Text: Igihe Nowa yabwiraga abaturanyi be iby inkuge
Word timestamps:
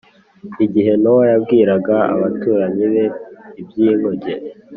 Igihe 0.65 0.91
Nowa 1.01 1.23
yabwiraga 1.31 1.95
abaturanyi 2.15 2.85
be 2.93 3.03
iby 3.59 3.75
inkuge 3.89 4.33